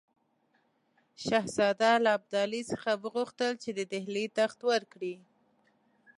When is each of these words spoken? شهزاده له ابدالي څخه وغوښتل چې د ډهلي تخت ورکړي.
شهزاده 1.25 1.91
له 2.03 2.09
ابدالي 2.17 2.61
څخه 2.71 2.91
وغوښتل 3.03 3.53
چې 3.63 3.69
د 3.77 3.79
ډهلي 3.91 4.25
تخت 4.39 4.59
ورکړي. 4.71 5.15